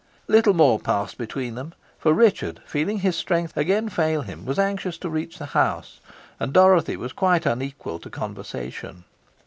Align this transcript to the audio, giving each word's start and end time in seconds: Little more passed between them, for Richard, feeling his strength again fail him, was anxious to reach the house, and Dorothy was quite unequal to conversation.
Little 0.27 0.55
more 0.55 0.79
passed 0.79 1.19
between 1.19 1.53
them, 1.53 1.75
for 1.99 2.11
Richard, 2.11 2.59
feeling 2.65 3.01
his 3.01 3.15
strength 3.15 3.55
again 3.55 3.87
fail 3.87 4.23
him, 4.23 4.47
was 4.47 4.57
anxious 4.57 4.97
to 4.97 5.11
reach 5.11 5.37
the 5.37 5.45
house, 5.53 5.99
and 6.39 6.51
Dorothy 6.51 6.97
was 6.97 7.13
quite 7.13 7.45
unequal 7.45 7.99
to 7.99 8.09
conversation. 8.09 9.03